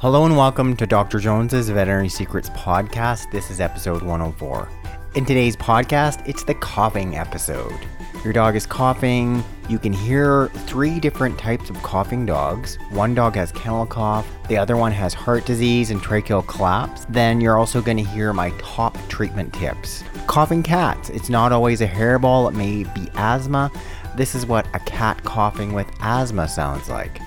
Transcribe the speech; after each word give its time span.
Hello 0.00 0.24
and 0.24 0.36
welcome 0.36 0.76
to 0.76 0.86
Dr. 0.86 1.18
Jones's 1.18 1.70
Veterinary 1.70 2.08
Secrets 2.08 2.50
podcast. 2.50 3.32
This 3.32 3.50
is 3.50 3.60
episode 3.60 4.00
104. 4.00 4.68
In 5.16 5.24
today's 5.24 5.56
podcast, 5.56 6.24
it's 6.24 6.44
the 6.44 6.54
coughing 6.54 7.16
episode. 7.16 7.74
Your 8.22 8.32
dog 8.32 8.54
is 8.54 8.64
coughing. 8.64 9.42
You 9.68 9.80
can 9.80 9.92
hear 9.92 10.50
three 10.68 11.00
different 11.00 11.36
types 11.36 11.68
of 11.68 11.82
coughing 11.82 12.24
dogs. 12.24 12.78
One 12.90 13.12
dog 13.12 13.34
has 13.34 13.50
kennel 13.50 13.86
cough, 13.86 14.24
the 14.46 14.56
other 14.56 14.76
one 14.76 14.92
has 14.92 15.14
heart 15.14 15.44
disease 15.46 15.90
and 15.90 16.00
tracheal 16.00 16.46
collapse. 16.46 17.04
Then 17.08 17.40
you're 17.40 17.58
also 17.58 17.82
going 17.82 17.96
to 17.96 18.04
hear 18.04 18.32
my 18.32 18.50
top 18.58 18.96
treatment 19.08 19.52
tips. 19.52 20.04
Coughing 20.28 20.62
cats. 20.62 21.10
It's 21.10 21.28
not 21.28 21.50
always 21.50 21.80
a 21.80 21.88
hairball, 21.88 22.48
it 22.48 22.54
may 22.54 22.84
be 22.84 23.10
asthma. 23.14 23.72
This 24.16 24.36
is 24.36 24.46
what 24.46 24.68
a 24.74 24.78
cat 24.78 25.24
coughing 25.24 25.72
with 25.72 25.88
asthma 26.00 26.46
sounds 26.46 26.88
like. 26.88 27.20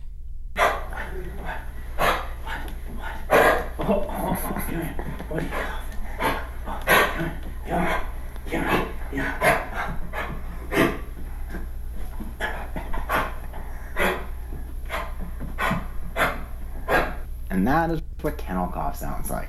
And 17.59 17.67
that 17.67 17.91
is 17.91 18.01
what 18.21 18.39
kennel 18.39 18.69
cough 18.69 18.95
sounds 18.95 19.31
like. 19.31 19.49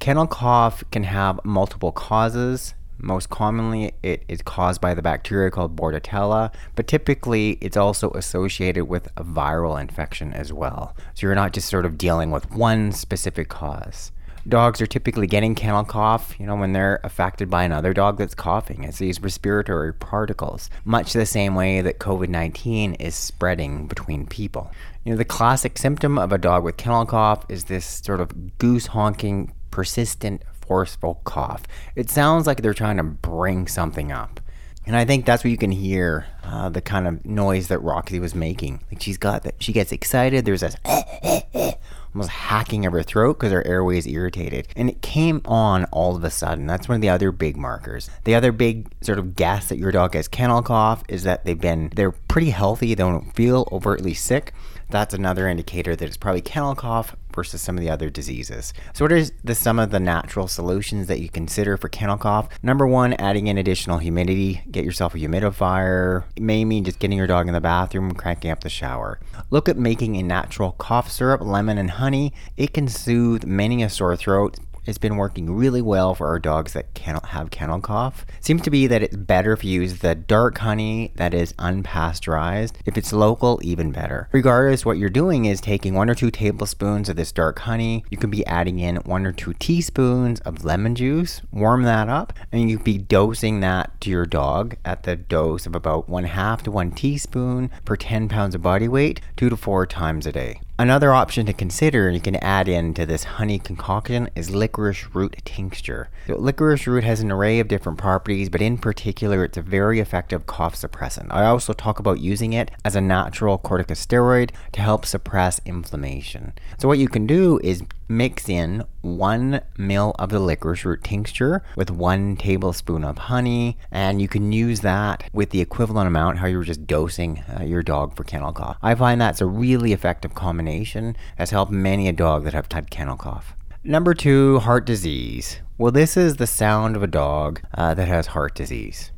Kennel 0.00 0.26
cough 0.26 0.82
can 0.90 1.04
have 1.04 1.38
multiple 1.44 1.92
causes. 1.92 2.74
Most 2.98 3.30
commonly, 3.30 3.92
it 4.02 4.24
is 4.26 4.42
caused 4.42 4.80
by 4.80 4.92
the 4.92 5.02
bacteria 5.02 5.48
called 5.48 5.76
Bordetella, 5.76 6.52
but 6.74 6.88
typically 6.88 7.58
it's 7.60 7.76
also 7.76 8.10
associated 8.10 8.86
with 8.86 9.06
a 9.16 9.22
viral 9.22 9.80
infection 9.80 10.32
as 10.32 10.52
well. 10.52 10.96
So 11.14 11.28
you're 11.28 11.36
not 11.36 11.52
just 11.52 11.68
sort 11.68 11.86
of 11.86 11.96
dealing 11.96 12.32
with 12.32 12.50
one 12.50 12.90
specific 12.90 13.48
cause. 13.48 14.10
Dogs 14.48 14.80
are 14.80 14.86
typically 14.86 15.26
getting 15.26 15.54
kennel 15.54 15.84
cough, 15.84 16.34
you 16.38 16.46
know, 16.46 16.56
when 16.56 16.72
they're 16.72 17.00
affected 17.04 17.48
by 17.48 17.62
another 17.62 17.94
dog 17.94 18.18
that's 18.18 18.34
coughing. 18.34 18.82
It's 18.84 18.98
these 18.98 19.20
respiratory 19.20 19.94
particles, 19.94 20.68
much 20.84 21.12
the 21.12 21.26
same 21.26 21.54
way 21.54 21.80
that 21.80 22.00
COVID 22.00 22.28
19 22.28 22.94
is 22.94 23.14
spreading 23.14 23.86
between 23.86 24.26
people. 24.26 24.72
You 25.04 25.12
know, 25.12 25.16
the 25.16 25.24
classic 25.24 25.78
symptom 25.78 26.18
of 26.18 26.32
a 26.32 26.38
dog 26.38 26.64
with 26.64 26.76
kennel 26.76 27.06
cough 27.06 27.44
is 27.48 27.64
this 27.64 27.84
sort 27.84 28.20
of 28.20 28.58
goose 28.58 28.86
honking, 28.86 29.52
persistent, 29.70 30.42
forceful 30.60 31.20
cough. 31.24 31.62
It 31.94 32.10
sounds 32.10 32.46
like 32.46 32.62
they're 32.62 32.74
trying 32.74 32.96
to 32.96 33.02
bring 33.04 33.68
something 33.68 34.10
up. 34.10 34.40
And 34.84 34.96
I 34.96 35.04
think 35.04 35.26
that's 35.26 35.44
what 35.44 35.50
you 35.50 35.56
can 35.56 35.70
hear 35.70 36.26
uh, 36.42 36.68
the 36.68 36.80
kind 36.80 37.06
of 37.06 37.24
noise 37.24 37.68
that 37.68 37.78
Roxy 37.78 38.18
was 38.18 38.34
making. 38.34 38.82
Like 38.90 39.00
she's 39.00 39.18
got 39.18 39.44
that, 39.44 39.62
she 39.62 39.72
gets 39.72 39.92
excited. 39.92 40.44
There's 40.44 40.62
this 40.62 40.76
almost 42.14 42.30
hacking 42.30 42.86
of 42.86 42.92
her 42.92 43.02
throat 43.02 43.38
because 43.38 43.52
her 43.52 43.66
airway 43.66 43.98
is 43.98 44.06
irritated. 44.06 44.68
And 44.76 44.88
it 44.88 45.02
came 45.02 45.40
on 45.44 45.84
all 45.86 46.16
of 46.16 46.24
a 46.24 46.30
sudden. 46.30 46.66
That's 46.66 46.88
one 46.88 46.96
of 46.96 47.02
the 47.02 47.08
other 47.08 47.32
big 47.32 47.56
markers. 47.56 48.10
The 48.24 48.34
other 48.34 48.52
big 48.52 48.88
sort 49.02 49.18
of 49.18 49.36
guess 49.36 49.68
that 49.68 49.78
your 49.78 49.92
dog 49.92 50.14
has 50.14 50.28
kennel 50.28 50.62
cough 50.62 51.02
is 51.08 51.22
that 51.24 51.44
they've 51.44 51.60
been, 51.60 51.90
they're 51.94 52.12
pretty 52.12 52.50
healthy. 52.50 52.88
They 52.88 53.02
don't 53.02 53.34
feel 53.34 53.68
overtly 53.72 54.14
sick. 54.14 54.52
That's 54.90 55.14
another 55.14 55.48
indicator 55.48 55.96
that 55.96 56.04
it's 56.04 56.18
probably 56.18 56.42
kennel 56.42 56.74
cough 56.74 57.16
versus 57.34 57.60
some 57.60 57.76
of 57.76 57.82
the 57.82 57.90
other 57.90 58.10
diseases. 58.10 58.72
So, 58.92 59.04
what 59.04 59.12
are 59.12 59.24
the, 59.44 59.54
some 59.54 59.78
of 59.78 59.90
the 59.90 60.00
natural 60.00 60.48
solutions 60.48 61.06
that 61.06 61.20
you 61.20 61.28
consider 61.28 61.76
for 61.76 61.88
kennel 61.88 62.16
cough? 62.16 62.48
Number 62.62 62.86
one, 62.86 63.14
adding 63.14 63.46
in 63.46 63.58
additional 63.58 63.98
humidity. 63.98 64.62
Get 64.70 64.84
yourself 64.84 65.14
a 65.14 65.18
humidifier. 65.18 66.24
It 66.36 66.42
may 66.42 66.64
mean 66.64 66.84
just 66.84 66.98
getting 66.98 67.18
your 67.18 67.26
dog 67.26 67.48
in 67.48 67.54
the 67.54 67.60
bathroom 67.60 68.08
and 68.08 68.18
cranking 68.18 68.50
up 68.50 68.60
the 68.60 68.68
shower. 68.68 69.20
Look 69.50 69.68
at 69.68 69.76
making 69.76 70.16
a 70.16 70.22
natural 70.22 70.72
cough 70.72 71.10
syrup, 71.10 71.40
lemon 71.40 71.78
and 71.78 71.92
honey. 71.92 72.32
It 72.56 72.72
can 72.74 72.88
soothe 72.88 73.44
many 73.44 73.82
a 73.82 73.88
sore 73.88 74.16
throat, 74.16 74.58
it's 74.84 74.98
been 74.98 75.16
working 75.16 75.54
really 75.54 75.82
well 75.82 76.14
for 76.14 76.26
our 76.26 76.38
dogs 76.38 76.72
that 76.72 76.94
cannot 76.94 77.26
have 77.26 77.50
kennel 77.50 77.80
cough. 77.80 78.26
Seems 78.40 78.62
to 78.62 78.70
be 78.70 78.86
that 78.88 79.02
it's 79.02 79.16
better 79.16 79.52
if 79.52 79.64
you 79.64 79.82
use 79.82 79.98
the 79.98 80.14
dark 80.14 80.58
honey 80.58 81.12
that 81.16 81.34
is 81.34 81.52
unpasteurized. 81.54 82.72
If 82.84 82.96
it's 82.96 83.12
local, 83.12 83.60
even 83.62 83.92
better. 83.92 84.28
Regardless, 84.32 84.84
what 84.84 84.98
you're 84.98 85.08
doing 85.08 85.44
is 85.44 85.60
taking 85.60 85.94
one 85.94 86.10
or 86.10 86.14
two 86.14 86.30
tablespoons 86.30 87.08
of 87.08 87.16
this 87.16 87.32
dark 87.32 87.60
honey. 87.60 88.04
You 88.10 88.16
can 88.16 88.30
be 88.30 88.46
adding 88.46 88.78
in 88.78 88.96
one 88.96 89.24
or 89.26 89.32
two 89.32 89.54
teaspoons 89.54 90.40
of 90.40 90.64
lemon 90.64 90.94
juice, 90.94 91.42
warm 91.52 91.84
that 91.84 92.08
up, 92.08 92.32
and 92.50 92.68
you 92.68 92.78
can 92.78 92.84
be 92.84 92.98
dosing 92.98 93.60
that 93.60 94.00
to 94.00 94.10
your 94.10 94.26
dog 94.26 94.76
at 94.84 95.04
the 95.04 95.16
dose 95.16 95.66
of 95.66 95.74
about 95.74 96.08
one 96.08 96.24
half 96.24 96.62
to 96.64 96.70
one 96.70 96.90
teaspoon 96.90 97.70
per 97.84 97.96
10 97.96 98.28
pounds 98.28 98.54
of 98.54 98.62
body 98.62 98.88
weight, 98.88 99.20
two 99.36 99.48
to 99.48 99.56
four 99.56 99.86
times 99.86 100.26
a 100.26 100.32
day. 100.32 100.60
Another 100.82 101.14
option 101.14 101.46
to 101.46 101.52
consider 101.52 102.10
you 102.10 102.18
can 102.18 102.34
add 102.34 102.66
into 102.66 103.06
this 103.06 103.22
honey 103.22 103.60
concoction 103.60 104.28
is 104.34 104.50
licorice 104.50 105.14
root 105.14 105.36
tincture. 105.44 106.10
So 106.26 106.34
licorice 106.34 106.88
root 106.88 107.04
has 107.04 107.20
an 107.20 107.30
array 107.30 107.60
of 107.60 107.68
different 107.68 107.98
properties, 107.98 108.48
but 108.48 108.60
in 108.60 108.76
particular, 108.76 109.44
it's 109.44 109.56
a 109.56 109.62
very 109.62 110.00
effective 110.00 110.46
cough 110.46 110.74
suppressant. 110.74 111.28
I 111.30 111.44
also 111.44 111.72
talk 111.72 112.00
about 112.00 112.18
using 112.18 112.52
it 112.52 112.72
as 112.84 112.96
a 112.96 113.00
natural 113.00 113.60
corticosteroid 113.60 114.50
to 114.72 114.80
help 114.80 115.06
suppress 115.06 115.60
inflammation. 115.64 116.52
So 116.78 116.88
what 116.88 116.98
you 116.98 117.06
can 117.06 117.28
do 117.28 117.60
is 117.62 117.84
mix 118.16 118.48
in 118.48 118.84
one 119.00 119.60
mil 119.76 120.14
of 120.18 120.30
the 120.30 120.38
licorice 120.38 120.84
root 120.84 121.02
tincture 121.02 121.62
with 121.76 121.90
one 121.90 122.36
tablespoon 122.36 123.04
of 123.04 123.18
honey, 123.18 123.76
and 123.90 124.20
you 124.20 124.28
can 124.28 124.52
use 124.52 124.80
that 124.80 125.24
with 125.32 125.50
the 125.50 125.60
equivalent 125.60 126.06
amount 126.06 126.38
how 126.38 126.46
you 126.46 126.58
were 126.58 126.64
just 126.64 126.86
dosing 126.86 127.42
uh, 127.58 127.62
your 127.64 127.82
dog 127.82 128.14
for 128.14 128.24
kennel 128.24 128.52
cough. 128.52 128.76
I 128.82 128.94
find 128.94 129.20
that's 129.20 129.40
a 129.40 129.46
really 129.46 129.92
effective 129.92 130.34
combination. 130.34 131.16
Has 131.36 131.50
helped 131.50 131.72
many 131.72 132.08
a 132.08 132.12
dog 132.12 132.44
that 132.44 132.52
have 132.52 132.70
had 132.70 132.90
kennel 132.90 133.16
cough. 133.16 133.54
Number 133.84 134.14
two, 134.14 134.60
heart 134.60 134.84
disease. 134.84 135.60
Well, 135.76 135.90
this 135.90 136.16
is 136.16 136.36
the 136.36 136.46
sound 136.46 136.94
of 136.94 137.02
a 137.02 137.08
dog 137.08 137.60
uh, 137.74 137.94
that 137.94 138.06
has 138.06 138.28
heart 138.28 138.54
disease. 138.54 139.10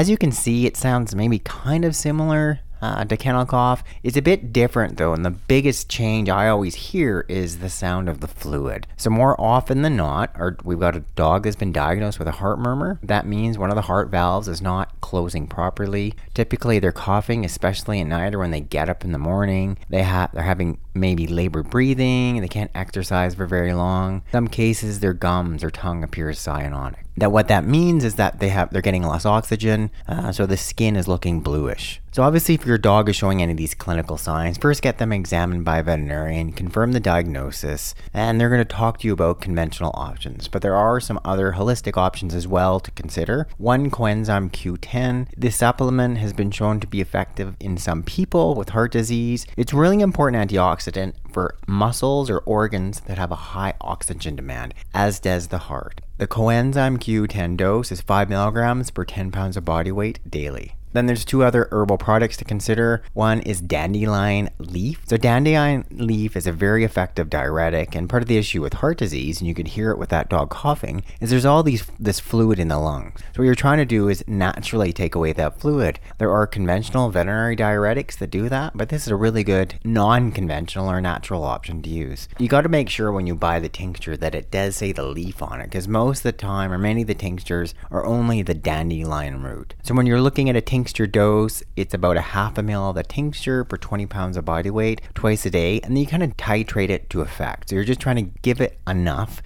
As 0.00 0.08
you 0.08 0.16
can 0.16 0.32
see, 0.32 0.64
it 0.64 0.78
sounds 0.78 1.14
maybe 1.14 1.40
kind 1.40 1.84
of 1.84 1.94
similar 1.94 2.60
uh, 2.80 3.04
to 3.04 3.18
kennel 3.18 3.44
cough. 3.44 3.84
It's 4.02 4.16
a 4.16 4.22
bit 4.22 4.50
different 4.50 4.96
though, 4.96 5.12
and 5.12 5.26
the 5.26 5.30
biggest 5.30 5.90
change 5.90 6.30
I 6.30 6.48
always 6.48 6.74
hear 6.74 7.26
is 7.28 7.58
the 7.58 7.68
sound 7.68 8.08
of 8.08 8.20
the 8.20 8.26
fluid. 8.26 8.86
So 8.96 9.10
more 9.10 9.38
often 9.38 9.82
than 9.82 9.96
not, 9.96 10.32
or 10.36 10.56
we've 10.64 10.80
got 10.80 10.96
a 10.96 11.04
dog 11.16 11.42
that's 11.42 11.54
been 11.54 11.70
diagnosed 11.70 12.18
with 12.18 12.28
a 12.28 12.32
heart 12.32 12.58
murmur. 12.58 12.98
That 13.02 13.26
means 13.26 13.58
one 13.58 13.68
of 13.68 13.76
the 13.76 13.82
heart 13.82 14.08
valves 14.08 14.48
is 14.48 14.62
not 14.62 14.98
closing 15.02 15.46
properly. 15.46 16.14
Typically, 16.32 16.78
they're 16.78 16.92
coughing, 16.92 17.44
especially 17.44 18.00
at 18.00 18.06
night 18.06 18.34
or 18.34 18.38
when 18.38 18.52
they 18.52 18.60
get 18.60 18.88
up 18.88 19.04
in 19.04 19.12
the 19.12 19.18
morning. 19.18 19.76
They 19.90 20.02
have 20.02 20.32
they're 20.32 20.42
having 20.44 20.78
maybe 20.94 21.26
labor 21.26 21.62
breathing. 21.62 22.40
They 22.40 22.48
can't 22.48 22.70
exercise 22.74 23.34
for 23.34 23.44
very 23.44 23.74
long. 23.74 24.22
Some 24.32 24.48
cases, 24.48 25.00
their 25.00 25.12
gums 25.12 25.62
or 25.62 25.70
tongue 25.70 26.02
appears 26.02 26.38
cyanotic. 26.38 27.04
That 27.20 27.32
what 27.32 27.48
that 27.48 27.66
means 27.66 28.02
is 28.02 28.14
that 28.14 28.40
they 28.40 28.48
have 28.48 28.70
they're 28.70 28.80
getting 28.80 29.02
less 29.02 29.26
oxygen, 29.26 29.90
uh, 30.08 30.32
so 30.32 30.46
the 30.46 30.56
skin 30.56 30.96
is 30.96 31.06
looking 31.06 31.40
bluish. 31.40 32.00
So 32.12 32.24
obviously, 32.24 32.56
if 32.56 32.66
your 32.66 32.78
dog 32.78 33.08
is 33.08 33.14
showing 33.14 33.40
any 33.40 33.52
of 33.52 33.58
these 33.58 33.74
clinical 33.74 34.16
signs, 34.16 34.58
first 34.58 34.82
get 34.82 34.98
them 34.98 35.12
examined 35.12 35.64
by 35.64 35.78
a 35.78 35.82
veterinarian, 35.82 36.50
confirm 36.50 36.90
the 36.90 36.98
diagnosis, 36.98 37.94
and 38.12 38.40
they're 38.40 38.48
going 38.48 38.58
to 38.58 38.64
talk 38.64 38.98
to 38.98 39.06
you 39.06 39.12
about 39.12 39.40
conventional 39.40 39.92
options. 39.94 40.48
But 40.48 40.62
there 40.62 40.74
are 40.74 40.98
some 40.98 41.20
other 41.24 41.52
holistic 41.52 41.96
options 41.96 42.34
as 42.34 42.48
well 42.48 42.80
to 42.80 42.90
consider. 42.90 43.46
One 43.58 43.92
coenzyme 43.92 44.50
Q10. 44.50 45.28
This 45.36 45.54
supplement 45.54 46.18
has 46.18 46.32
been 46.32 46.50
shown 46.50 46.80
to 46.80 46.86
be 46.88 47.00
effective 47.00 47.54
in 47.60 47.76
some 47.76 48.02
people 48.02 48.56
with 48.56 48.70
heart 48.70 48.90
disease. 48.90 49.46
It's 49.56 49.72
really 49.72 50.00
important 50.00 50.50
antioxidant 50.50 51.12
for 51.30 51.56
muscles 51.66 52.28
or 52.28 52.38
organs 52.38 53.00
that 53.00 53.18
have 53.18 53.32
a 53.32 53.54
high 53.54 53.74
oxygen 53.80 54.36
demand, 54.36 54.74
as 54.92 55.20
does 55.20 55.48
the 55.48 55.58
heart. 55.58 56.00
The 56.18 56.26
coenzyme 56.26 56.98
Q10 56.98 57.56
dose 57.56 57.90
is 57.90 58.00
5 58.00 58.28
milligrams 58.28 58.90
per 58.90 59.04
10 59.04 59.30
pounds 59.30 59.56
of 59.56 59.64
body 59.64 59.92
weight 59.92 60.20
daily. 60.28 60.74
Then 60.92 61.06
there's 61.06 61.24
two 61.24 61.44
other 61.44 61.68
herbal 61.70 61.98
products 61.98 62.36
to 62.38 62.44
consider. 62.44 63.02
One 63.12 63.40
is 63.40 63.60
dandelion 63.60 64.50
leaf. 64.58 65.02
So 65.06 65.16
dandelion 65.16 65.84
leaf 65.90 66.36
is 66.36 66.46
a 66.46 66.52
very 66.52 66.84
effective 66.84 67.30
diuretic, 67.30 67.94
and 67.94 68.08
part 68.08 68.22
of 68.22 68.28
the 68.28 68.38
issue 68.38 68.60
with 68.60 68.74
heart 68.74 68.98
disease, 68.98 69.40
and 69.40 69.46
you 69.46 69.54
can 69.54 69.66
hear 69.66 69.90
it 69.90 69.98
with 69.98 70.08
that 70.08 70.28
dog 70.28 70.50
coughing, 70.50 71.04
is 71.20 71.30
there's 71.30 71.44
all 71.44 71.62
these 71.62 71.86
this 71.98 72.18
fluid 72.18 72.58
in 72.58 72.68
the 72.68 72.78
lungs. 72.78 73.20
So 73.20 73.38
what 73.40 73.44
you're 73.44 73.54
trying 73.54 73.78
to 73.78 73.84
do 73.84 74.08
is 74.08 74.24
naturally 74.26 74.92
take 74.92 75.14
away 75.14 75.32
that 75.34 75.60
fluid. 75.60 76.00
There 76.18 76.32
are 76.32 76.46
conventional 76.46 77.10
veterinary 77.10 77.56
diuretics 77.56 78.18
that 78.18 78.30
do 78.30 78.48
that, 78.48 78.72
but 78.74 78.88
this 78.88 79.02
is 79.02 79.08
a 79.08 79.16
really 79.16 79.44
good 79.44 79.78
non-conventional 79.84 80.90
or 80.90 81.00
natural 81.00 81.44
option 81.44 81.82
to 81.82 81.88
use. 81.88 82.28
You 82.38 82.48
got 82.48 82.62
to 82.62 82.68
make 82.68 82.88
sure 82.88 83.12
when 83.12 83.26
you 83.26 83.34
buy 83.34 83.60
the 83.60 83.68
tincture 83.68 84.16
that 84.16 84.34
it 84.34 84.50
does 84.50 84.76
say 84.76 84.92
the 84.92 85.04
leaf 85.04 85.40
on 85.40 85.60
it, 85.60 85.64
because 85.64 85.86
most 85.86 86.18
of 86.18 86.22
the 86.24 86.32
time, 86.32 86.72
or 86.72 86.78
many 86.78 87.02
of 87.02 87.08
the 87.08 87.14
tinctures, 87.14 87.74
are 87.90 88.04
only 88.04 88.42
the 88.42 88.54
dandelion 88.54 89.42
root. 89.42 89.74
So 89.82 89.94
when 89.94 90.06
you're 90.06 90.20
looking 90.20 90.48
at 90.48 90.56
a 90.56 90.60
tincture 90.60 90.79
tincture 90.80 91.06
dose, 91.06 91.62
it's 91.76 91.92
about 91.92 92.16
a 92.16 92.22
half 92.22 92.56
a 92.56 92.62
mil 92.62 92.88
of 92.88 92.94
the 92.94 93.02
tincture 93.02 93.64
per 93.64 93.76
20 93.76 94.06
pounds 94.06 94.38
of 94.38 94.46
body 94.46 94.70
weight 94.70 95.02
twice 95.12 95.44
a 95.44 95.50
day, 95.50 95.78
and 95.80 95.94
then 95.94 95.98
you 95.98 96.06
kind 96.06 96.22
of 96.22 96.34
titrate 96.38 96.88
it 96.88 97.10
to 97.10 97.20
effect. 97.20 97.68
So 97.68 97.74
you're 97.74 97.84
just 97.84 98.00
trying 98.00 98.16
to 98.16 98.40
give 98.40 98.62
it 98.62 98.78
enough 98.88 99.42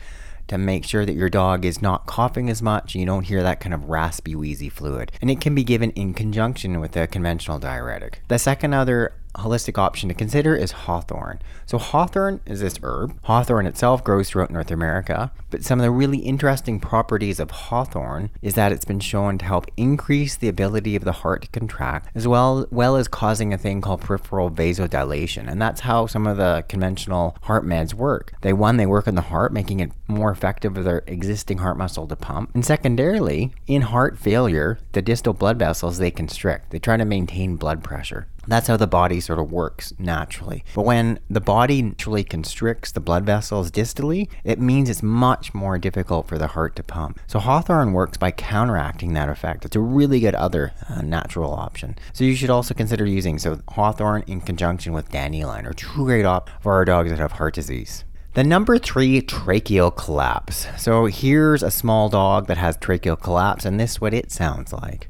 to 0.47 0.57
make 0.57 0.85
sure 0.85 1.05
that 1.05 1.15
your 1.15 1.29
dog 1.29 1.65
is 1.65 1.83
not 1.83 2.07
coughing 2.07 2.49
as 2.49 2.63
much 2.63 2.95
and 2.95 3.01
you 3.01 3.07
don't 3.07 3.25
hear 3.25 3.43
that 3.43 3.59
kind 3.59 3.75
of 3.75 3.87
raspy, 3.87 4.37
wheezy 4.37 4.69
fluid. 4.69 5.11
And 5.21 5.29
it 5.29 5.41
can 5.41 5.57
be 5.57 5.65
given 5.65 5.91
in 5.93 6.15
conjunction 6.15 6.79
with 6.79 6.97
a 6.97 7.09
conventional 7.09 7.59
diuretic. 7.59 8.23
The 8.29 8.39
second 8.39 8.73
other 8.73 9.15
holistic 9.35 9.79
option 9.79 10.09
to 10.09 10.15
consider 10.15 10.57
is 10.57 10.73
hawthorn. 10.73 11.41
So, 11.67 11.79
hawthorn 11.79 12.41
is 12.47 12.61
this 12.61 12.79
herb. 12.83 13.19
Hawthorn 13.25 13.67
itself 13.67 14.05
grows 14.05 14.31
throughout 14.31 14.51
North 14.51 14.71
America, 14.71 15.33
but 15.51 15.65
some 15.65 15.81
of 15.81 15.85
the 15.85 15.91
really 15.91 16.19
interesting 16.19 16.81
properties 16.81 17.41
of 17.41 17.51
hawthorn 17.51 18.31
is 18.43 18.55
that 18.55 18.73
it's 18.73 18.85
been 18.85 19.01
shown 19.01 19.39
to 19.39 19.45
help 19.45 19.67
increase 19.77 20.37
the 20.37 20.49
ability 20.49 20.97
of 20.97 21.05
the 21.05 21.13
heart 21.13 21.43
to 21.43 21.49
contract, 21.49 22.11
as 22.15 22.29
well, 22.29 22.67
well 22.71 22.97
as 22.97 23.09
causing 23.09 23.53
a 23.53 23.59
thing 23.59 23.81
called 23.81 24.01
peripheral 24.01 24.51
vasodilation. 24.51 25.51
And 25.51 25.61
that's 25.61 25.81
how 25.81 26.07
some 26.07 26.27
of 26.27 26.37
the 26.37 26.65
conventional 26.69 27.37
heart 27.43 27.65
meds 27.65 27.95
work. 27.95 28.35
They, 28.43 28.53
one, 28.53 28.77
they 28.77 28.87
work 28.87 29.09
on 29.09 29.15
the 29.15 29.23
heart, 29.23 29.53
making 29.53 29.81
it 29.81 29.93
more 30.07 30.31
effective 30.31 30.75
for 30.75 30.83
their 30.83 31.03
existing 31.07 31.59
heart 31.59 31.79
muscle 31.79 32.07
to 32.07 32.17
pump. 32.17 32.51
And 32.55 32.65
secondarily, 32.65 33.53
in 33.67 33.83
heart 33.83 34.19
failure, 34.19 34.79
the 34.93 35.03
distal 35.03 35.33
blood 35.33 35.59
vessels 35.59 35.99
they 35.99 36.11
constrict. 36.11 36.71
They 36.71 36.79
try 36.79 36.97
to 36.97 37.05
maintain 37.05 37.57
blood 37.57 37.83
pressure. 37.83 38.27
That's 38.47 38.69
how 38.69 38.77
the 38.77 38.87
body 38.87 39.21
sort 39.21 39.39
of 39.39 39.51
works 39.51 39.93
naturally. 39.99 40.65
But 40.75 40.85
when 40.85 41.19
the 41.29 41.41
body 41.41 41.83
naturally 41.83 42.25
constricts 42.25 42.93
the 42.93 43.01
blood 43.01 43.25
vessels 43.25 43.71
distally, 43.71 44.29
it 44.45 44.59
means 44.59 44.89
it's 44.89 45.03
much 45.03 45.55
more 45.55 45.79
difficult 45.79 46.27
for 46.27 46.39
the 46.39 46.49
heart 46.49 46.77
to 46.77 46.83
pump. 46.83 47.21
So 47.27 47.39
hawthorn 47.39 47.93
works 47.93 48.17
by 48.17 48.31
counteracting 48.31 49.15
that 49.15 49.29
effect. 49.29 49.65
It's 49.65 49.77
a 49.77 49.81
really 49.81 50.21
good 50.21 50.35
other 50.35 50.73
uh, 50.89 51.03
natural 51.03 51.53
option. 51.53 51.97
So 52.13 52.25
you 52.25 52.35
should 52.35 52.51
also 52.51 52.75
consider 52.75 53.07
using 53.07 53.39
so 53.39 53.61
hawthorn 53.69 54.25
in 54.27 54.41
conjunction 54.41 54.93
with 54.93 55.11
dandelion 55.11 55.67
are 55.67 55.73
two 55.73 56.05
great 56.05 56.25
options 56.25 56.57
for 56.61 56.73
our 56.73 56.85
dogs 56.85 57.11
that 57.11 57.19
have 57.19 57.33
heart 57.33 57.55
disease. 57.55 58.05
The 58.35 58.43
number 58.43 58.79
three, 58.79 59.23
tracheal 59.23 59.95
collapse. 59.97 60.67
So 60.77 61.07
here's 61.07 61.63
a 61.63 61.71
small 61.71 62.09
dog 62.09 62.49
that 62.49 62.57
has 62.57 62.77
tracheal 62.77 63.21
collapse, 63.21 63.65
and 63.65 63.79
this 63.79 63.93
is 63.93 64.01
what 64.01 64.13
it 64.13 64.33
sounds 64.33 64.73
like. 64.73 65.09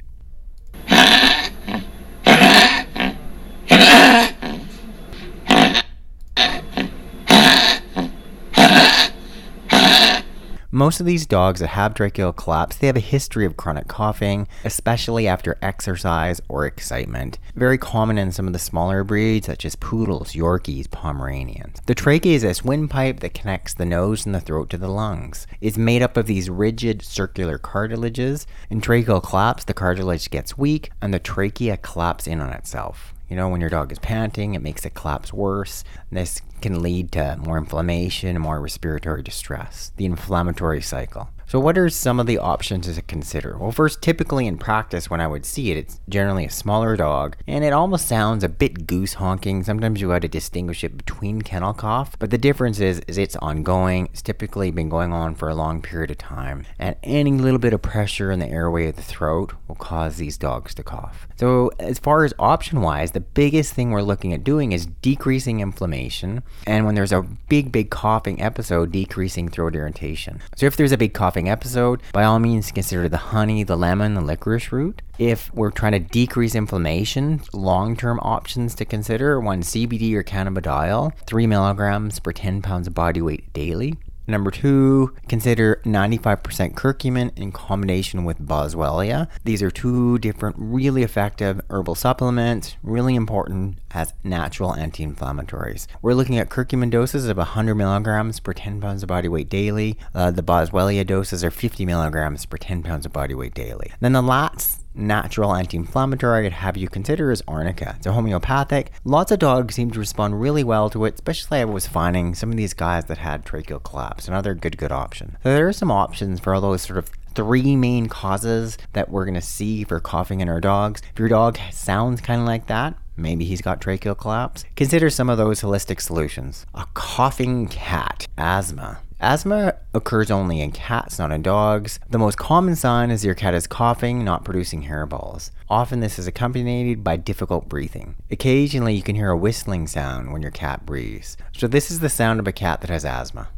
Most 10.74 10.98
of 10.98 11.06
these 11.06 11.24
dogs 11.24 11.60
that 11.60 11.68
have 11.68 11.94
tracheal 11.94 12.34
collapse, 12.34 12.74
they 12.74 12.88
have 12.88 12.96
a 12.96 13.10
history 13.14 13.46
of 13.46 13.56
chronic 13.56 13.86
coughing, 13.86 14.48
especially 14.64 15.28
after 15.28 15.56
exercise 15.62 16.40
or 16.48 16.66
excitement. 16.66 17.38
Very 17.54 17.78
common 17.78 18.18
in 18.18 18.32
some 18.32 18.48
of 18.48 18.52
the 18.52 18.58
smaller 18.58 19.04
breeds, 19.04 19.46
such 19.46 19.64
as 19.64 19.76
poodles, 19.76 20.32
Yorkies, 20.32 20.90
Pomeranians. 20.90 21.78
The 21.86 21.94
trachea 21.94 22.34
is 22.34 22.42
this 22.42 22.64
windpipe 22.64 23.20
that 23.20 23.34
connects 23.34 23.72
the 23.72 23.84
nose 23.86 24.26
and 24.26 24.34
the 24.34 24.40
throat 24.40 24.68
to 24.70 24.76
the 24.76 24.88
lungs. 24.88 25.46
It's 25.60 25.78
made 25.78 26.02
up 26.02 26.16
of 26.16 26.26
these 26.26 26.50
rigid 26.50 27.02
circular 27.02 27.56
cartilages. 27.56 28.44
In 28.68 28.80
tracheal 28.80 29.22
collapse, 29.22 29.62
the 29.62 29.74
cartilage 29.74 30.28
gets 30.28 30.58
weak 30.58 30.90
and 31.00 31.14
the 31.14 31.20
trachea 31.20 31.76
collapses 31.76 32.26
in 32.26 32.40
on 32.40 32.52
itself. 32.52 33.14
You 33.28 33.36
know, 33.36 33.48
when 33.48 33.60
your 33.60 33.70
dog 33.70 33.90
is 33.90 33.98
panting, 33.98 34.54
it 34.54 34.62
makes 34.62 34.84
it 34.84 34.94
collapse 34.94 35.32
worse. 35.32 35.82
This 36.12 36.40
can 36.60 36.82
lead 36.82 37.12
to 37.12 37.36
more 37.38 37.58
inflammation 37.58 38.38
more 38.38 38.60
respiratory 38.60 39.22
distress, 39.22 39.92
the 39.96 40.04
inflammatory 40.04 40.82
cycle. 40.82 41.30
So, 41.46 41.60
what 41.60 41.76
are 41.76 41.90
some 41.90 42.18
of 42.18 42.26
the 42.26 42.38
options 42.38 42.92
to 42.92 43.02
consider? 43.02 43.56
Well, 43.58 43.70
first, 43.70 44.00
typically 44.00 44.46
in 44.46 44.56
practice, 44.56 45.10
when 45.10 45.20
I 45.20 45.26
would 45.26 45.44
see 45.44 45.70
it, 45.70 45.76
it's 45.76 46.00
generally 46.08 46.46
a 46.46 46.50
smaller 46.50 46.96
dog, 46.96 47.36
and 47.46 47.64
it 47.64 47.72
almost 47.72 48.08
sounds 48.08 48.42
a 48.42 48.48
bit 48.48 48.86
goose 48.86 49.14
honking. 49.14 49.62
Sometimes 49.62 50.00
you 50.00 50.08
got 50.08 50.22
to 50.22 50.28
distinguish 50.28 50.82
it 50.82 50.96
between 50.96 51.42
kennel 51.42 51.74
cough, 51.74 52.18
but 52.18 52.30
the 52.30 52.38
difference 52.38 52.80
is, 52.80 53.00
is 53.06 53.18
it's 53.18 53.36
ongoing. 53.36 54.06
It's 54.06 54.22
typically 54.22 54.70
been 54.70 54.88
going 54.88 55.12
on 55.12 55.34
for 55.34 55.48
a 55.48 55.54
long 55.54 55.82
period 55.82 56.10
of 56.10 56.18
time, 56.18 56.64
and 56.78 56.96
any 57.02 57.32
little 57.32 57.58
bit 57.58 57.74
of 57.74 57.82
pressure 57.82 58.30
in 58.30 58.38
the 58.38 58.48
airway 58.48 58.88
of 58.88 58.96
the 58.96 59.02
throat 59.02 59.52
will 59.68 59.74
cause 59.74 60.16
these 60.16 60.38
dogs 60.38 60.74
to 60.74 60.82
cough. 60.82 61.28
So, 61.36 61.70
as 61.78 61.98
far 61.98 62.24
as 62.24 62.32
option 62.38 62.80
wise, 62.80 63.10
the 63.10 63.20
biggest 63.20 63.74
thing 63.74 63.90
we're 63.90 64.02
looking 64.02 64.32
at 64.32 64.44
doing 64.44 64.72
is 64.72 64.86
decreasing 64.86 65.60
inflammation, 65.60 66.42
and 66.66 66.86
when 66.86 66.94
there's 66.94 67.12
a 67.12 67.22
big, 67.48 67.70
big 67.70 67.90
coughing 67.90 68.40
episode, 68.40 68.92
decreasing 68.92 69.48
throat 69.48 69.76
irritation. 69.76 70.40
So, 70.56 70.66
if 70.66 70.76
there's 70.76 70.92
a 70.92 70.96
big 70.96 71.12
coughing 71.34 71.48
episode, 71.48 72.00
by 72.12 72.22
all 72.22 72.38
means 72.38 72.70
consider 72.70 73.08
the 73.08 73.16
honey, 73.16 73.64
the 73.64 73.74
lemon, 73.74 74.14
the 74.14 74.20
licorice 74.20 74.70
root. 74.70 75.02
If 75.18 75.52
we're 75.52 75.72
trying 75.72 75.90
to 75.90 75.98
decrease 75.98 76.54
inflammation, 76.54 77.40
long 77.52 77.96
term 77.96 78.20
options 78.22 78.76
to 78.76 78.84
consider 78.84 79.40
one 79.40 79.62
CBD 79.62 80.14
or 80.14 80.22
cannabidiol, 80.22 81.12
3 81.26 81.46
milligrams 81.48 82.20
per 82.20 82.30
10 82.30 82.62
pounds 82.62 82.86
of 82.86 82.94
body 82.94 83.20
weight 83.20 83.52
daily. 83.52 83.94
Number 84.26 84.50
two, 84.50 85.14
consider 85.28 85.80
95% 85.84 86.74
curcumin 86.74 87.36
in 87.36 87.52
combination 87.52 88.24
with 88.24 88.38
boswellia. 88.38 89.28
These 89.44 89.62
are 89.62 89.70
two 89.70 90.18
different, 90.18 90.56
really 90.58 91.02
effective 91.02 91.60
herbal 91.68 91.94
supplements, 91.94 92.76
really 92.82 93.14
important 93.14 93.78
as 93.90 94.14
natural 94.22 94.74
anti 94.74 95.06
inflammatories. 95.06 95.86
We're 96.00 96.14
looking 96.14 96.38
at 96.38 96.48
curcumin 96.48 96.90
doses 96.90 97.26
of 97.26 97.36
100 97.36 97.74
milligrams 97.74 98.40
per 98.40 98.52
10 98.52 98.80
pounds 98.80 99.02
of 99.02 99.08
body 99.08 99.28
weight 99.28 99.48
daily. 99.48 99.98
Uh, 100.14 100.30
the 100.30 100.42
boswellia 100.42 101.06
doses 101.06 101.44
are 101.44 101.50
50 101.50 101.84
milligrams 101.84 102.46
per 102.46 102.56
10 102.56 102.82
pounds 102.82 103.06
of 103.06 103.12
body 103.12 103.34
weight 103.34 103.54
daily. 103.54 103.92
Then 104.00 104.12
the 104.12 104.22
last 104.22 104.83
natural 104.94 105.54
anti-inflammatory 105.54 106.46
I'd 106.46 106.52
have 106.52 106.76
you 106.76 106.88
consider 106.88 107.30
is 107.30 107.42
arnica. 107.46 107.94
It's 107.96 108.06
a 108.06 108.12
homeopathic. 108.12 108.92
Lots 109.04 109.32
of 109.32 109.38
dogs 109.38 109.74
seem 109.74 109.90
to 109.90 109.98
respond 109.98 110.40
really 110.40 110.64
well 110.64 110.90
to 110.90 111.04
it, 111.04 111.14
especially 111.14 111.58
I 111.58 111.64
was 111.64 111.86
finding 111.86 112.34
some 112.34 112.50
of 112.50 112.56
these 112.56 112.74
guys 112.74 113.06
that 113.06 113.18
had 113.18 113.44
tracheal 113.44 113.82
collapse. 113.82 114.28
Another 114.28 114.54
good, 114.54 114.78
good 114.78 114.92
option. 114.92 115.36
So 115.42 115.54
there 115.54 115.68
are 115.68 115.72
some 115.72 115.90
options 115.90 116.40
for 116.40 116.54
all 116.54 116.60
those 116.60 116.82
sort 116.82 116.98
of 116.98 117.10
three 117.34 117.74
main 117.76 118.08
causes 118.08 118.78
that 118.92 119.10
we're 119.10 119.24
going 119.24 119.34
to 119.34 119.40
see 119.40 119.84
for 119.84 119.98
coughing 119.98 120.40
in 120.40 120.48
our 120.48 120.60
dogs. 120.60 121.02
If 121.12 121.18
your 121.18 121.28
dog 121.28 121.58
sounds 121.72 122.20
kind 122.20 122.40
of 122.40 122.46
like 122.46 122.66
that, 122.66 122.94
Maybe 123.16 123.44
he's 123.44 123.60
got 123.60 123.80
tracheal 123.80 124.18
collapse. 124.18 124.64
Consider 124.74 125.08
some 125.08 125.30
of 125.30 125.38
those 125.38 125.62
holistic 125.62 126.00
solutions. 126.00 126.66
A 126.74 126.86
coughing 126.94 127.68
cat, 127.68 128.26
asthma, 128.36 128.98
Asthma 129.24 129.72
occurs 129.94 130.30
only 130.30 130.60
in 130.60 130.70
cats, 130.70 131.18
not 131.18 131.32
in 131.32 131.40
dogs. 131.40 131.98
The 132.10 132.18
most 132.18 132.36
common 132.36 132.76
sign 132.76 133.10
is 133.10 133.24
your 133.24 133.34
cat 133.34 133.54
is 133.54 133.66
coughing, 133.66 134.22
not 134.22 134.44
producing 134.44 134.82
hairballs. 134.82 135.50
Often 135.70 136.00
this 136.00 136.18
is 136.18 136.26
accompanied 136.26 137.02
by 137.02 137.16
difficult 137.16 137.66
breathing. 137.66 138.16
Occasionally 138.30 138.92
you 138.92 139.02
can 139.02 139.16
hear 139.16 139.30
a 139.30 139.36
whistling 139.36 139.86
sound 139.86 140.30
when 140.30 140.42
your 140.42 140.50
cat 140.50 140.84
breathes. 140.84 141.38
So 141.56 141.66
this 141.66 141.90
is 141.90 142.00
the 142.00 142.10
sound 142.10 142.38
of 142.38 142.46
a 142.46 142.52
cat 142.52 142.82
that 142.82 142.90
has 142.90 143.06
asthma. 143.06 143.48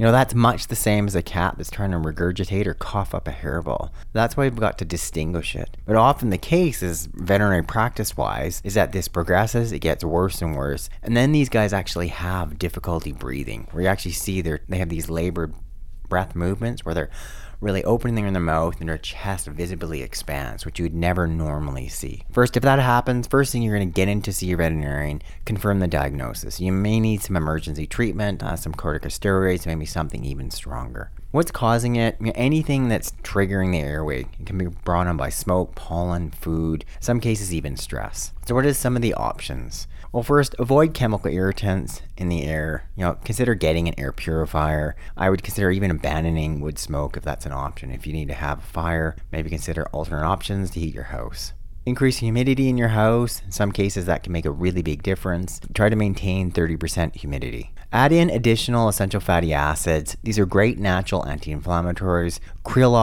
You 0.00 0.06
know, 0.06 0.12
that's 0.12 0.34
much 0.34 0.68
the 0.68 0.76
same 0.76 1.06
as 1.08 1.14
a 1.14 1.20
cat 1.20 1.56
that's 1.58 1.70
trying 1.70 1.90
to 1.90 1.98
regurgitate 1.98 2.66
or 2.66 2.72
cough 2.72 3.14
up 3.14 3.28
a 3.28 3.32
hairball. 3.32 3.90
That's 4.14 4.34
why 4.34 4.44
we've 4.44 4.56
got 4.56 4.78
to 4.78 4.86
distinguish 4.86 5.54
it. 5.54 5.76
But 5.84 5.96
often 5.96 6.30
the 6.30 6.38
case 6.38 6.82
is 6.82 7.04
veterinary 7.12 7.64
practice 7.64 8.16
wise 8.16 8.62
is 8.64 8.72
that 8.72 8.92
this 8.92 9.08
progresses, 9.08 9.72
it 9.72 9.80
gets 9.80 10.02
worse 10.02 10.40
and 10.40 10.56
worse, 10.56 10.88
and 11.02 11.14
then 11.14 11.32
these 11.32 11.50
guys 11.50 11.74
actually 11.74 12.08
have 12.08 12.58
difficulty 12.58 13.12
breathing. 13.12 13.68
Where 13.72 13.82
you 13.82 13.88
actually 13.90 14.12
see 14.12 14.40
they 14.40 14.60
they 14.70 14.78
have 14.78 14.88
these 14.88 15.10
labored 15.10 15.52
breath 16.08 16.34
movements 16.34 16.82
where 16.82 16.94
they're 16.94 17.10
really 17.60 17.84
opening 17.84 18.32
their 18.32 18.40
mouth 18.40 18.80
and 18.80 18.88
their 18.88 18.98
chest 18.98 19.46
visibly 19.46 20.02
expands, 20.02 20.64
which 20.64 20.78
you 20.78 20.84
would 20.84 20.94
never 20.94 21.26
normally 21.26 21.88
see. 21.88 22.22
First, 22.32 22.56
if 22.56 22.62
that 22.62 22.78
happens, 22.78 23.26
first 23.26 23.52
thing 23.52 23.62
you're 23.62 23.76
going 23.76 23.88
to 23.88 23.94
get 23.94 24.08
in 24.08 24.22
to 24.22 24.32
see 24.32 24.46
your 24.46 24.58
veterinarian, 24.58 25.22
confirm 25.44 25.80
the 25.80 25.88
diagnosis. 25.88 26.60
You 26.60 26.72
may 26.72 27.00
need 27.00 27.22
some 27.22 27.36
emergency 27.36 27.86
treatment, 27.86 28.42
uh, 28.42 28.56
some 28.56 28.74
corticosteroids, 28.74 29.66
maybe 29.66 29.86
something 29.86 30.24
even 30.24 30.50
stronger. 30.50 31.10
What's 31.32 31.52
causing 31.52 31.94
it? 31.94 32.16
Anything 32.34 32.88
that's 32.88 33.12
triggering 33.22 33.70
the 33.70 33.78
airway. 33.78 34.22
It 34.40 34.46
can 34.46 34.58
be 34.58 34.66
brought 34.66 35.06
on 35.06 35.16
by 35.16 35.28
smoke, 35.28 35.76
pollen, 35.76 36.32
food, 36.32 36.84
some 36.98 37.20
cases 37.20 37.54
even 37.54 37.76
stress. 37.76 38.32
So, 38.46 38.56
what 38.56 38.66
are 38.66 38.74
some 38.74 38.96
of 38.96 39.02
the 39.02 39.14
options? 39.14 39.86
Well, 40.10 40.24
first, 40.24 40.56
avoid 40.58 40.92
chemical 40.92 41.30
irritants 41.30 42.02
in 42.16 42.30
the 42.30 42.42
air. 42.42 42.88
You 42.96 43.04
know, 43.04 43.18
consider 43.24 43.54
getting 43.54 43.86
an 43.86 43.94
air 43.96 44.10
purifier. 44.10 44.96
I 45.16 45.30
would 45.30 45.44
consider 45.44 45.70
even 45.70 45.92
abandoning 45.92 46.58
wood 46.58 46.80
smoke 46.80 47.16
if 47.16 47.22
that's 47.22 47.46
an 47.46 47.52
option. 47.52 47.92
If 47.92 48.08
you 48.08 48.12
need 48.12 48.26
to 48.26 48.34
have 48.34 48.58
a 48.58 48.62
fire, 48.62 49.14
maybe 49.30 49.50
consider 49.50 49.86
alternate 49.90 50.26
options 50.26 50.72
to 50.72 50.80
heat 50.80 50.92
your 50.92 51.04
house. 51.04 51.52
Increase 51.90 52.18
humidity 52.18 52.68
in 52.68 52.78
your 52.78 52.90
house. 52.90 53.42
In 53.44 53.50
some 53.50 53.72
cases, 53.72 54.06
that 54.06 54.22
can 54.22 54.32
make 54.32 54.44
a 54.44 54.50
really 54.52 54.80
big 54.80 55.02
difference. 55.02 55.60
Try 55.74 55.88
to 55.88 55.96
maintain 55.96 56.52
30% 56.52 57.16
humidity. 57.16 57.72
Add 57.92 58.12
in 58.12 58.30
additional 58.30 58.88
essential 58.88 59.18
fatty 59.18 59.52
acids. 59.52 60.16
These 60.22 60.38
are 60.38 60.46
great 60.46 60.78
natural 60.78 61.26
anti 61.26 61.52
inflammatories. 61.52 62.38
Krill 62.64 62.94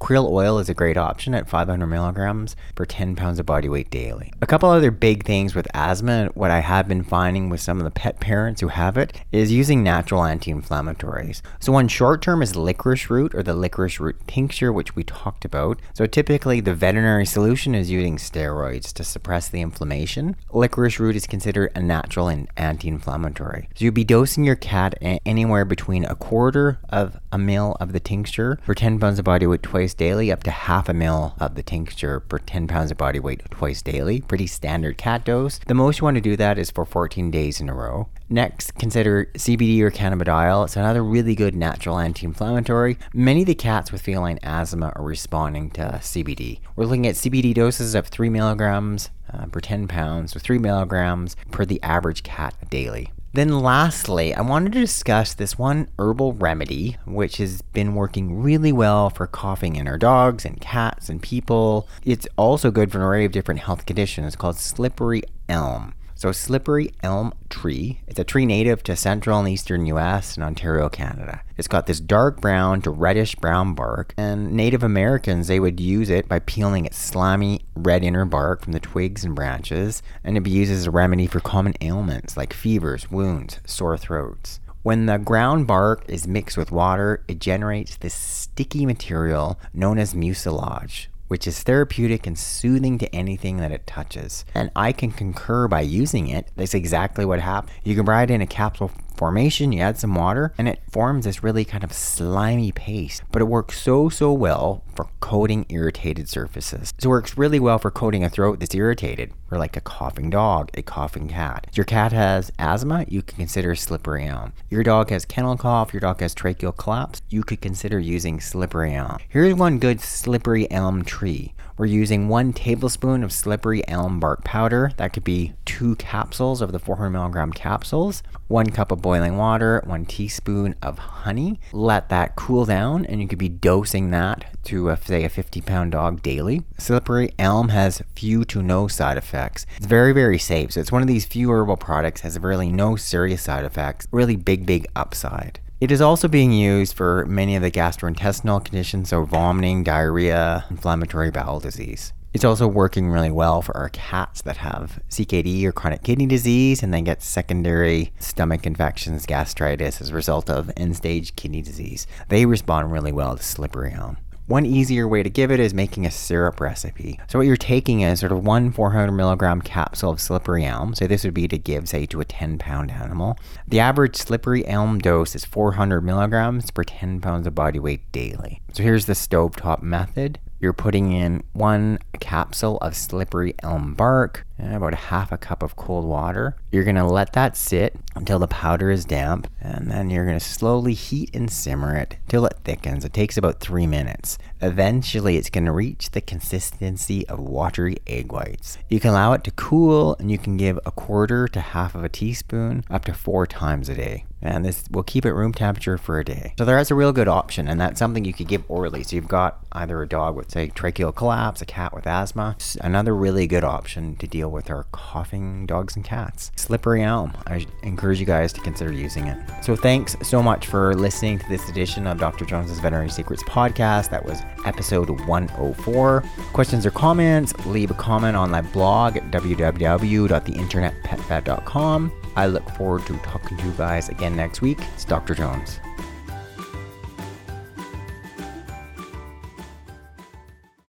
Krill 0.00 0.30
oil 0.30 0.58
is 0.58 0.68
a 0.68 0.74
great 0.74 0.96
option 0.96 1.34
at 1.34 1.48
500 1.48 1.86
milligrams 1.86 2.56
per 2.74 2.84
10 2.84 3.16
pounds 3.16 3.38
of 3.38 3.46
body 3.46 3.68
weight 3.68 3.90
daily. 3.90 4.32
A 4.42 4.46
couple 4.46 4.68
other 4.68 4.90
big 4.90 5.24
things 5.24 5.54
with 5.54 5.68
asthma, 5.74 6.30
what 6.34 6.50
I 6.50 6.60
have 6.60 6.88
been 6.88 7.04
finding 7.04 7.48
with 7.48 7.60
some 7.60 7.78
of 7.78 7.84
the 7.84 7.90
pet 7.90 8.20
parents 8.20 8.60
who 8.60 8.68
have 8.68 8.96
it, 8.96 9.20
is 9.32 9.52
using 9.52 9.82
natural 9.82 10.24
anti 10.24 10.52
inflammatories. 10.52 11.42
So, 11.60 11.72
one 11.72 11.88
short 11.88 12.22
term 12.22 12.42
is 12.42 12.56
licorice 12.56 13.10
root 13.10 13.34
or 13.34 13.42
the 13.42 13.54
licorice 13.54 14.00
root 14.00 14.16
tincture, 14.26 14.72
which 14.72 14.96
we 14.96 15.04
talked 15.04 15.44
about. 15.44 15.80
So, 15.92 16.06
typically 16.06 16.60
the 16.60 16.74
veterinary 16.74 17.26
solution 17.26 17.74
is 17.74 17.90
using 17.90 18.16
steroids 18.16 18.92
to 18.94 19.04
suppress 19.04 19.48
the 19.48 19.60
inflammation. 19.60 20.36
Licorice 20.50 20.98
root 20.98 21.16
is 21.16 21.26
considered 21.26 21.72
a 21.74 21.82
natural 21.82 22.28
and 22.28 22.48
anti 22.56 22.88
inflammatory. 22.88 23.68
So, 23.74 23.84
you'd 23.84 23.94
be 23.94 24.04
dosing 24.04 24.44
your 24.44 24.56
cat 24.56 24.94
anywhere 25.00 25.64
between 25.64 26.04
a 26.04 26.14
quarter 26.14 26.78
of 26.88 27.18
a 27.32 27.38
mil 27.38 27.76
of 27.80 27.92
the 27.92 28.00
tincture 28.00 28.58
for 28.62 28.74
10 28.74 28.98
pounds 28.98 29.18
of 29.18 29.24
body 29.24 29.46
weight 29.46 29.62
twice 29.62 29.83
daily, 29.92 30.32
up 30.32 30.42
to 30.44 30.50
half 30.50 30.88
a 30.88 30.94
mil 30.94 31.34
of 31.38 31.56
the 31.56 31.62
tincture 31.62 32.20
per 32.20 32.38
10 32.38 32.66
pounds 32.68 32.90
of 32.90 32.96
body 32.96 33.18
weight 33.20 33.42
twice 33.50 33.82
daily. 33.82 34.22
Pretty 34.22 34.46
standard 34.46 34.96
cat 34.96 35.24
dose. 35.24 35.58
The 35.66 35.74
most 35.74 35.98
you 35.98 36.04
want 36.04 36.14
to 36.16 36.22
do 36.22 36.36
that 36.36 36.56
is 36.56 36.70
for 36.70 36.86
14 36.86 37.30
days 37.30 37.60
in 37.60 37.68
a 37.68 37.74
row. 37.74 38.08
Next, 38.30 38.74
consider 38.76 39.26
CBD 39.34 39.80
or 39.80 39.90
cannabidiol. 39.90 40.64
It's 40.64 40.76
another 40.76 41.04
really 41.04 41.34
good 41.34 41.54
natural 41.54 41.98
anti 41.98 42.24
inflammatory. 42.24 42.96
Many 43.12 43.42
of 43.42 43.46
the 43.46 43.54
cats 43.54 43.92
with 43.92 44.00
feline 44.00 44.38
asthma 44.42 44.92
are 44.96 45.04
responding 45.04 45.70
to 45.72 45.98
CBD. 46.00 46.60
We're 46.76 46.86
looking 46.86 47.06
at 47.06 47.16
CBD 47.16 47.52
doses 47.52 47.94
of 47.94 48.06
3 48.06 48.30
milligrams 48.30 49.10
uh, 49.32 49.46
per 49.46 49.60
10 49.60 49.88
pounds, 49.88 50.34
or 50.34 50.38
3 50.38 50.58
milligrams 50.58 51.36
per 51.50 51.64
the 51.64 51.82
average 51.82 52.22
cat 52.22 52.54
daily. 52.70 53.12
Then, 53.34 53.58
lastly, 53.58 54.32
I 54.32 54.42
wanted 54.42 54.74
to 54.74 54.80
discuss 54.80 55.34
this 55.34 55.58
one 55.58 55.88
herbal 55.98 56.34
remedy 56.34 56.98
which 57.04 57.38
has 57.38 57.62
been 57.62 57.96
working 57.96 58.40
really 58.40 58.70
well 58.70 59.10
for 59.10 59.26
coughing 59.26 59.74
in 59.74 59.88
our 59.88 59.98
dogs 59.98 60.44
and 60.44 60.60
cats 60.60 61.08
and 61.08 61.20
people. 61.20 61.88
It's 62.04 62.28
also 62.38 62.70
good 62.70 62.92
for 62.92 62.98
an 62.98 63.04
array 63.04 63.24
of 63.24 63.32
different 63.32 63.58
health 63.58 63.86
conditions. 63.86 64.28
It's 64.28 64.36
called 64.36 64.56
slippery 64.56 65.24
elm. 65.48 65.94
So, 66.16 66.30
slippery 66.30 66.92
elm 67.02 67.34
tree, 67.50 68.00
it's 68.06 68.20
a 68.20 68.24
tree 68.24 68.46
native 68.46 68.84
to 68.84 68.94
central 68.94 69.40
and 69.40 69.48
eastern 69.48 69.84
US 69.86 70.36
and 70.36 70.44
Ontario, 70.44 70.88
Canada. 70.88 71.42
It's 71.56 71.68
got 71.68 71.86
this 71.86 71.98
dark 71.98 72.40
brown 72.40 72.82
to 72.82 72.90
reddish 72.90 73.34
brown 73.34 73.74
bark, 73.74 74.14
and 74.16 74.52
Native 74.52 74.84
Americans, 74.84 75.48
they 75.48 75.58
would 75.58 75.80
use 75.80 76.10
it 76.10 76.28
by 76.28 76.38
peeling 76.38 76.86
its 76.86 76.98
slimy 76.98 77.64
red 77.74 78.04
inner 78.04 78.24
bark 78.24 78.62
from 78.62 78.72
the 78.72 78.80
twigs 78.80 79.24
and 79.24 79.34
branches, 79.34 80.02
and 80.22 80.36
it'd 80.36 80.44
be 80.44 80.50
used 80.50 80.70
as 80.70 80.86
a 80.86 80.90
remedy 80.90 81.26
for 81.26 81.40
common 81.40 81.74
ailments 81.80 82.36
like 82.36 82.52
fevers, 82.52 83.10
wounds, 83.10 83.58
sore 83.66 83.98
throats. 83.98 84.60
When 84.84 85.06
the 85.06 85.18
ground 85.18 85.66
bark 85.66 86.04
is 86.08 86.28
mixed 86.28 86.56
with 86.56 86.70
water, 86.70 87.24
it 87.26 87.40
generates 87.40 87.96
this 87.96 88.14
sticky 88.14 88.86
material 88.86 89.58
known 89.72 89.98
as 89.98 90.14
mucilage, 90.14 91.08
which 91.28 91.46
is 91.46 91.62
therapeutic 91.62 92.26
and 92.26 92.38
soothing 92.38 92.98
to 92.98 93.14
anything 93.14 93.56
that 93.58 93.72
it 93.72 93.86
touches. 93.86 94.44
And 94.54 94.70
I 94.76 94.92
can 94.92 95.12
concur 95.12 95.68
by 95.68 95.80
using 95.80 96.28
it. 96.28 96.50
That's 96.56 96.74
exactly 96.74 97.24
what 97.24 97.40
happened. 97.40 97.72
You 97.84 97.94
can 97.94 98.04
buy 98.04 98.22
it 98.22 98.30
in 98.30 98.40
a 98.40 98.46
capsule 98.46 98.90
formation, 99.16 99.72
you 99.72 99.80
add 99.80 99.98
some 99.98 100.14
water, 100.14 100.52
and 100.58 100.68
it 100.68 100.80
forms 100.90 101.24
this 101.24 101.42
really 101.42 101.64
kind 101.64 101.84
of 101.84 101.92
slimy 101.92 102.72
paste. 102.72 103.22
But 103.30 103.42
it 103.42 103.46
works 103.46 103.80
so, 103.80 104.08
so 104.08 104.32
well 104.32 104.82
for 104.94 105.08
coating 105.20 105.66
irritated 105.68 106.28
surfaces. 106.28 106.92
So 106.98 107.08
it 107.08 107.10
works 107.10 107.36
really 107.36 107.60
well 107.60 107.78
for 107.78 107.90
coating 107.90 108.24
a 108.24 108.30
throat 108.30 108.60
that's 108.60 108.74
irritated, 108.74 109.32
or 109.50 109.58
like 109.58 109.76
a 109.76 109.80
coughing 109.80 110.30
dog, 110.30 110.70
a 110.74 110.82
coughing 110.82 111.28
cat. 111.28 111.66
If 111.68 111.76
your 111.76 111.84
cat 111.84 112.12
has 112.12 112.52
asthma, 112.58 113.04
you 113.08 113.22
can 113.22 113.36
consider 113.36 113.74
slippery 113.74 114.26
elm. 114.26 114.52
Your 114.70 114.82
dog 114.82 115.10
has 115.10 115.24
kennel 115.24 115.56
cough, 115.56 115.92
your 115.92 116.00
dog 116.00 116.20
has 116.20 116.34
tracheal 116.34 116.76
collapse, 116.76 117.22
you 117.28 117.42
could 117.42 117.60
consider 117.60 117.98
using 117.98 118.40
slippery 118.40 118.94
elm. 118.94 119.18
Here's 119.28 119.54
one 119.54 119.78
good 119.78 120.00
slippery 120.00 120.70
elm 120.70 121.04
tree. 121.04 121.54
We're 121.76 121.86
using 121.86 122.28
one 122.28 122.52
tablespoon 122.52 123.24
of 123.24 123.32
slippery 123.32 123.86
elm 123.88 124.20
bark 124.20 124.44
powder. 124.44 124.92
That 124.96 125.12
could 125.12 125.24
be 125.24 125.54
two 125.64 125.96
capsules 125.96 126.60
of 126.60 126.70
the 126.70 126.78
400 126.78 127.10
milligram 127.10 127.52
capsules, 127.52 128.22
one 128.54 128.70
cup 128.70 128.92
of 128.92 129.02
boiling 129.02 129.36
water, 129.36 129.82
one 129.84 130.04
teaspoon 130.04 130.76
of 130.80 130.96
honey. 130.96 131.58
Let 131.72 132.08
that 132.10 132.36
cool 132.36 132.64
down, 132.64 133.04
and 133.04 133.20
you 133.20 133.26
could 133.26 133.36
be 133.36 133.48
dosing 133.48 134.12
that 134.12 134.44
to, 134.66 134.90
a, 134.90 134.96
say, 134.96 135.24
a 135.24 135.28
50 135.28 135.60
pound 135.62 135.90
dog 135.90 136.22
daily. 136.22 136.62
Slippery 136.78 137.30
elm 137.36 137.70
has 137.70 138.00
few 138.14 138.44
to 138.44 138.62
no 138.62 138.86
side 138.86 139.18
effects. 139.18 139.66
It's 139.76 139.86
very, 139.86 140.12
very 140.12 140.38
safe. 140.38 140.70
So 140.70 140.80
it's 140.80 140.92
one 140.92 141.02
of 141.02 141.08
these 141.08 141.26
few 141.26 141.50
herbal 141.50 141.78
products 141.78 142.20
has 142.20 142.38
really 142.38 142.70
no 142.70 142.94
serious 142.94 143.42
side 143.42 143.64
effects. 143.64 144.06
Really 144.12 144.36
big, 144.36 144.66
big 144.66 144.86
upside. 144.94 145.58
It 145.80 145.90
is 145.90 146.00
also 146.00 146.28
being 146.28 146.52
used 146.52 146.94
for 146.94 147.26
many 147.26 147.56
of 147.56 147.62
the 147.62 147.72
gastrointestinal 147.72 148.64
conditions, 148.64 149.08
so 149.08 149.24
vomiting, 149.24 149.82
diarrhea, 149.82 150.64
inflammatory 150.70 151.32
bowel 151.32 151.58
disease. 151.58 152.12
It's 152.34 152.44
also 152.44 152.66
working 152.66 153.10
really 153.10 153.30
well 153.30 153.62
for 153.62 153.76
our 153.76 153.90
cats 153.90 154.42
that 154.42 154.56
have 154.56 155.00
CKD 155.08 155.64
or 155.66 155.70
chronic 155.70 156.02
kidney 156.02 156.26
disease 156.26 156.82
and 156.82 156.92
then 156.92 157.04
get 157.04 157.22
secondary 157.22 158.12
stomach 158.18 158.66
infections, 158.66 159.24
gastritis 159.24 160.00
as 160.00 160.10
a 160.10 160.14
result 160.14 160.50
of 160.50 160.68
end 160.76 160.96
stage 160.96 161.36
kidney 161.36 161.62
disease. 161.62 162.08
They 162.30 162.44
respond 162.44 162.90
really 162.90 163.12
well 163.12 163.36
to 163.36 163.42
slippery 163.42 163.92
elm. 163.92 164.16
One 164.46 164.66
easier 164.66 165.06
way 165.06 165.22
to 165.22 165.30
give 165.30 165.52
it 165.52 165.60
is 165.60 165.72
making 165.72 166.06
a 166.06 166.10
syrup 166.10 166.60
recipe. 166.60 167.20
So 167.28 167.38
what 167.38 167.46
you're 167.46 167.56
taking 167.56 168.00
is 168.00 168.18
sort 168.18 168.32
of 168.32 168.44
one 168.44 168.72
400 168.72 169.12
milligram 169.12 169.62
capsule 169.62 170.10
of 170.10 170.20
slippery 170.20 170.64
elm. 170.64 170.96
So 170.96 171.06
this 171.06 171.22
would 171.22 171.34
be 171.34 171.46
to 171.48 171.56
give, 171.56 171.88
say, 171.88 172.04
to 172.06 172.20
a 172.20 172.24
10 172.24 172.58
pound 172.58 172.90
animal. 172.90 173.38
The 173.68 173.78
average 173.78 174.16
slippery 174.16 174.66
elm 174.66 174.98
dose 174.98 175.36
is 175.36 175.44
400 175.44 176.00
milligrams 176.02 176.72
per 176.72 176.82
10 176.82 177.20
pounds 177.20 177.46
of 177.46 177.54
body 177.54 177.78
weight 177.78 178.10
daily. 178.10 178.60
So 178.72 178.82
here's 178.82 179.06
the 179.06 179.12
stovetop 179.12 179.82
method. 179.82 180.40
You're 180.64 180.72
putting 180.72 181.12
in 181.12 181.44
one 181.52 181.98
capsule 182.20 182.78
of 182.78 182.96
slippery 182.96 183.54
elm 183.62 183.92
bark, 183.92 184.46
and 184.56 184.74
about 184.74 184.94
half 184.94 185.30
a 185.30 185.36
cup 185.36 185.62
of 185.62 185.76
cold 185.76 186.06
water. 186.06 186.56
You're 186.72 186.84
going 186.84 186.96
to 186.96 187.04
let 187.04 187.34
that 187.34 187.54
sit 187.54 187.94
until 188.14 188.38
the 188.38 188.48
powder 188.48 188.90
is 188.90 189.04
damp, 189.04 189.46
and 189.60 189.90
then 189.90 190.08
you're 190.08 190.24
going 190.24 190.38
to 190.38 190.44
slowly 190.44 190.94
heat 190.94 191.36
and 191.36 191.50
simmer 191.50 191.94
it 191.94 192.16
till 192.28 192.46
it 192.46 192.56
thickens. 192.64 193.04
It 193.04 193.12
takes 193.12 193.36
about 193.36 193.60
three 193.60 193.86
minutes. 193.86 194.38
Eventually, 194.62 195.36
it's 195.36 195.50
going 195.50 195.66
to 195.66 195.72
reach 195.72 196.12
the 196.12 196.22
consistency 196.22 197.28
of 197.28 197.40
watery 197.40 197.98
egg 198.06 198.32
whites. 198.32 198.78
You 198.88 199.00
can 199.00 199.10
allow 199.10 199.34
it 199.34 199.44
to 199.44 199.50
cool, 199.50 200.16
and 200.18 200.30
you 200.30 200.38
can 200.38 200.56
give 200.56 200.78
a 200.86 200.90
quarter 200.90 201.46
to 201.48 201.60
half 201.60 201.94
of 201.94 202.04
a 202.04 202.08
teaspoon 202.08 202.84
up 202.88 203.04
to 203.04 203.12
four 203.12 203.46
times 203.46 203.90
a 203.90 203.94
day 203.94 204.24
and 204.44 204.64
this 204.64 204.84
will 204.90 205.02
keep 205.02 205.24
it 205.24 205.32
room 205.32 205.52
temperature 205.52 205.98
for 205.98 206.20
a 206.20 206.24
day. 206.24 206.54
So 206.58 206.64
that's 206.64 206.90
a 206.90 206.94
real 206.94 207.12
good 207.12 207.28
option, 207.28 207.66
and 207.66 207.80
that's 207.80 207.98
something 207.98 208.24
you 208.24 208.32
could 208.32 208.48
give 208.48 208.62
orally. 208.68 209.02
So 209.02 209.16
you've 209.16 209.26
got 209.26 209.58
either 209.72 210.00
a 210.02 210.08
dog 210.08 210.36
with 210.36 210.50
say 210.50 210.68
tracheal 210.68 211.14
collapse, 211.14 211.62
a 211.62 211.66
cat 211.66 211.94
with 211.94 212.06
asthma. 212.06 212.56
Another 212.80 213.14
really 213.14 213.46
good 213.46 213.64
option 213.64 214.16
to 214.16 214.26
deal 214.26 214.50
with 214.50 214.70
our 214.70 214.84
coughing 214.92 215.66
dogs 215.66 215.96
and 215.96 216.04
cats. 216.04 216.52
Slippery 216.56 217.02
elm. 217.02 217.32
I 217.46 217.66
encourage 217.82 218.20
you 218.20 218.26
guys 218.26 218.52
to 218.52 218.60
consider 218.60 218.92
using 218.92 219.26
it. 219.26 219.38
So 219.64 219.74
thanks 219.74 220.16
so 220.22 220.42
much 220.42 220.66
for 220.66 220.94
listening 220.94 221.38
to 221.38 221.48
this 221.48 221.68
edition 221.68 222.06
of 222.06 222.18
Dr. 222.18 222.44
Jones's 222.44 222.80
Veterinary 222.80 223.10
Secrets 223.10 223.42
podcast. 223.44 224.10
That 224.10 224.24
was 224.24 224.42
episode 224.66 225.08
104. 225.26 226.24
Questions 226.52 226.84
or 226.84 226.90
comments, 226.90 227.54
leave 227.66 227.90
a 227.90 227.94
comment 227.94 228.36
on 228.36 228.50
my 228.50 228.60
blog 228.60 229.16
at 229.16 229.30
www.theinternetpetvet.com. 229.30 232.23
I 232.36 232.46
look 232.46 232.68
forward 232.70 233.06
to 233.06 233.16
talking 233.18 233.56
to 233.56 233.64
you 233.64 233.72
guys 233.72 234.08
again 234.08 234.36
next 234.36 234.60
week. 234.60 234.78
It's 234.94 235.04
Dr. 235.04 235.34
Jones. 235.34 235.80